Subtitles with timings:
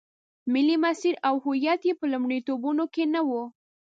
[0.53, 3.29] ملي مسیر او هویت یې په لومړیتوبونو کې نه و.